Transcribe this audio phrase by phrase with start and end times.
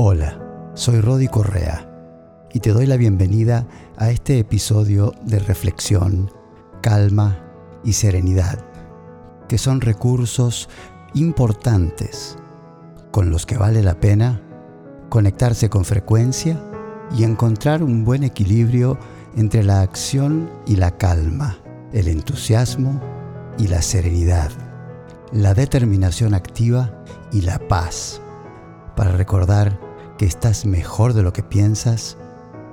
[0.00, 0.38] Hola,
[0.74, 1.90] soy Rodi Correa
[2.52, 3.66] y te doy la bienvenida
[3.96, 6.30] a este episodio de reflexión,
[6.80, 7.44] calma
[7.82, 8.64] y serenidad,
[9.48, 10.68] que son recursos
[11.14, 12.36] importantes
[13.10, 14.40] con los que vale la pena
[15.08, 16.62] conectarse con frecuencia
[17.16, 19.00] y encontrar un buen equilibrio
[19.34, 21.58] entre la acción y la calma,
[21.92, 23.00] el entusiasmo
[23.58, 24.52] y la serenidad,
[25.32, 27.02] la determinación activa
[27.32, 28.20] y la paz,
[28.94, 29.87] para recordar
[30.18, 32.18] que estás mejor de lo que piensas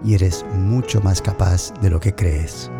[0.03, 2.71] y eres mucho más capaz de lo que crees.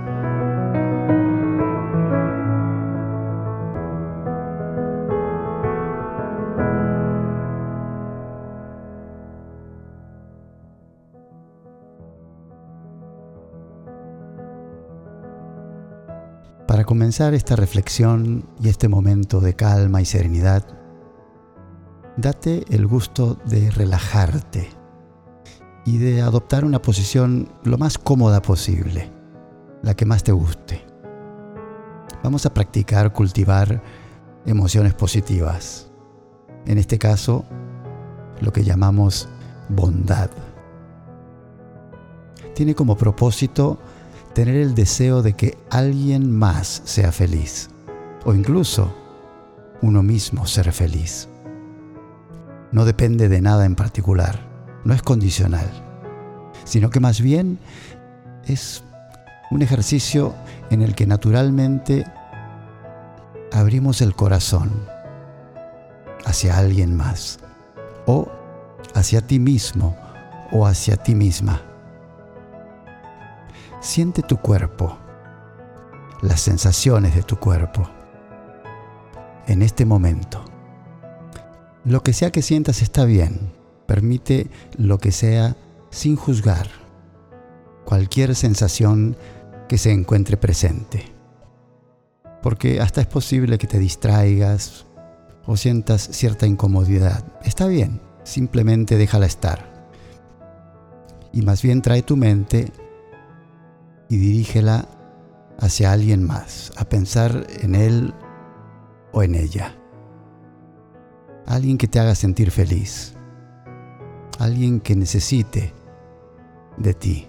[16.67, 20.84] Para comenzar esta reflexión y este momento de calma y serenidad,
[22.17, 24.69] date el gusto de relajarte
[25.85, 29.11] y de adoptar una posición lo más cómoda posible,
[29.83, 30.85] la que más te guste.
[32.23, 33.83] Vamos a practicar cultivar
[34.45, 35.91] emociones positivas.
[36.65, 37.45] En este caso,
[38.41, 39.29] lo que llamamos
[39.69, 40.29] bondad.
[42.55, 43.77] Tiene como propósito
[44.33, 47.69] tener el deseo de que alguien más sea feliz
[48.25, 48.91] o incluso
[49.81, 51.29] uno mismo ser feliz.
[52.75, 54.37] No depende de nada en particular,
[54.83, 55.71] no es condicional,
[56.65, 57.57] sino que más bien
[58.47, 58.83] es
[59.49, 60.35] un ejercicio
[60.69, 62.03] en el que naturalmente
[63.53, 64.69] abrimos el corazón
[66.25, 67.39] hacia alguien más
[68.07, 68.27] o
[68.93, 69.95] hacia ti mismo
[70.51, 71.61] o hacia ti misma.
[73.79, 74.97] Siente tu cuerpo,
[76.21, 77.89] las sensaciones de tu cuerpo
[79.47, 80.54] en este momento.
[81.85, 83.51] Lo que sea que sientas está bien.
[83.85, 85.55] Permite lo que sea
[85.91, 86.67] sin juzgar.
[87.85, 89.15] Cualquier sensación
[89.69, 91.13] que se encuentre presente.
[92.41, 94.87] Porque hasta es posible que te distraigas
[95.45, 97.23] o sientas cierta incomodidad.
[97.43, 99.87] Está bien, simplemente déjala estar.
[101.31, 102.71] Y más bien trae tu mente
[104.09, 104.87] y dirígela
[105.59, 108.13] hacia alguien más, a pensar en él
[109.11, 109.75] o en ella.
[111.45, 113.13] Alguien que te haga sentir feliz.
[114.39, 115.73] Alguien que necesite
[116.77, 117.27] de ti.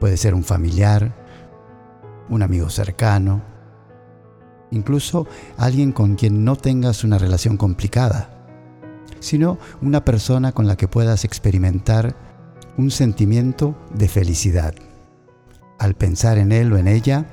[0.00, 1.14] Puede ser un familiar,
[2.28, 3.42] un amigo cercano,
[4.70, 8.30] incluso alguien con quien no tengas una relación complicada,
[9.18, 12.14] sino una persona con la que puedas experimentar
[12.76, 14.74] un sentimiento de felicidad
[15.78, 17.26] al pensar en él o en ella,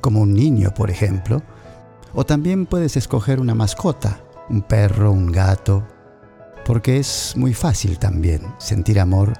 [0.00, 1.42] como un niño, por ejemplo,
[2.14, 5.86] o también puedes escoger una mascota, un perro, un gato,
[6.64, 9.32] porque es muy fácil también sentir amor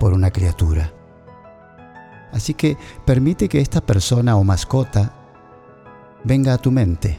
[0.00, 0.92] por una criatura.
[2.32, 5.12] Así que permite que esta persona o mascota
[6.24, 7.16] venga a tu mente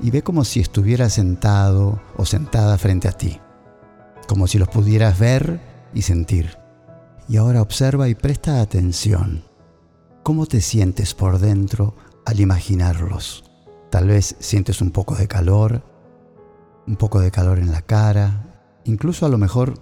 [0.00, 3.40] y ve como si estuviera sentado o sentada frente a ti,
[4.26, 5.60] como si los pudieras ver
[5.92, 6.56] y sentir.
[7.28, 9.44] Y ahora observa y presta atención.
[10.22, 11.94] ¿Cómo te sientes por dentro
[12.24, 13.44] al imaginarlos?
[13.90, 15.82] Tal vez sientes un poco de calor,
[16.86, 19.74] un poco de calor en la cara, incluso a lo mejor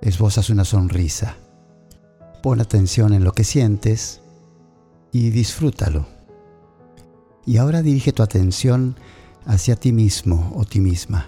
[0.00, 1.36] esbozas una sonrisa.
[2.42, 4.20] Pon atención en lo que sientes
[5.12, 6.06] y disfrútalo.
[7.46, 8.96] Y ahora dirige tu atención
[9.46, 11.26] hacia ti mismo o ti misma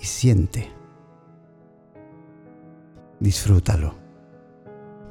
[0.00, 0.74] y siente
[3.24, 3.94] disfrútalo,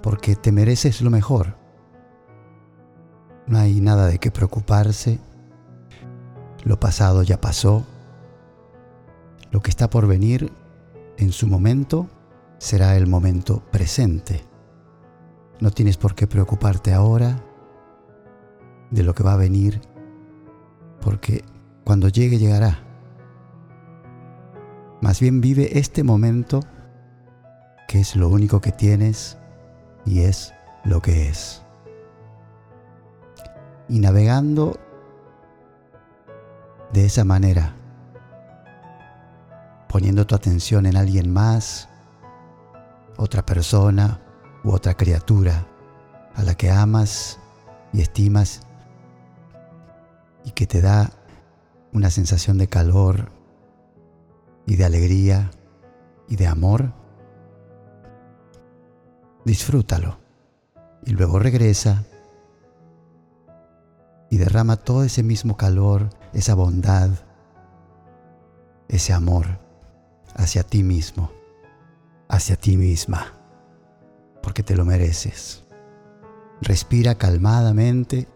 [0.02, 1.58] porque te mereces lo mejor.
[3.48, 5.20] No hay nada de qué preocuparse,
[6.64, 7.86] lo pasado ya pasó,
[9.52, 10.52] lo que está por venir
[11.18, 12.08] en su momento
[12.58, 14.44] será el momento presente.
[15.60, 17.44] No tienes por qué preocuparte ahora
[18.92, 19.82] de lo que va a venir,
[21.02, 21.44] porque
[21.84, 22.80] cuando llegue llegará.
[25.02, 26.62] Más bien vive este momento
[27.88, 29.38] que es lo único que tienes
[30.06, 30.54] y es
[30.86, 31.63] lo que es.
[33.90, 34.80] Y navegando
[36.94, 37.76] de esa manera,
[39.90, 41.90] poniendo tu atención en alguien más,
[43.18, 44.22] otra persona
[44.64, 45.68] u otra criatura
[46.36, 47.40] a la que amas
[47.92, 48.62] y estimas
[50.44, 51.12] y que te da
[51.94, 53.32] una sensación de calor
[54.66, 55.52] y de alegría
[56.28, 56.94] y de amor,
[59.46, 60.18] disfrútalo.
[61.06, 62.04] Y luego regresa
[64.34, 67.12] y derrama todo ese mismo calor, esa bondad,
[68.88, 69.60] ese amor
[70.34, 71.30] hacia ti mismo,
[72.28, 73.34] hacia ti misma,
[74.42, 75.64] porque te lo mereces.
[76.62, 78.28] Respira calmadamente,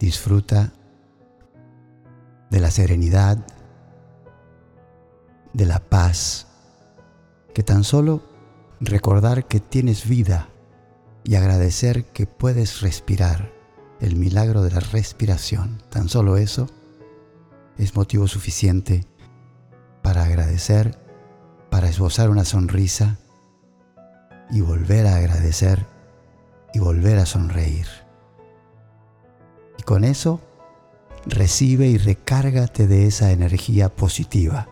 [0.00, 0.72] disfruta
[2.48, 3.44] de la serenidad,
[5.52, 6.46] de la paz,
[7.52, 8.22] que tan solo
[8.80, 10.48] recordar que tienes vida
[11.24, 13.60] y agradecer que puedes respirar,
[14.02, 16.68] el milagro de la respiración, tan solo eso
[17.78, 19.06] es motivo suficiente
[20.02, 20.98] para agradecer,
[21.70, 23.16] para esbozar una sonrisa
[24.50, 25.86] y volver a agradecer
[26.74, 27.86] y volver a sonreír.
[29.78, 30.40] Y con eso
[31.24, 34.68] recibe y recárgate de esa energía positiva,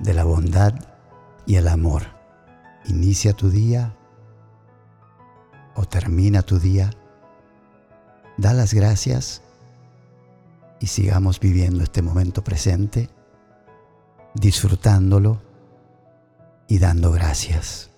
[0.00, 0.74] de la bondad
[1.46, 2.02] y el amor.
[2.84, 3.96] Inicia tu día
[5.74, 6.90] o termina tu día.
[8.40, 9.42] Da las gracias
[10.80, 13.10] y sigamos viviendo este momento presente,
[14.32, 15.42] disfrutándolo
[16.66, 17.89] y dando gracias.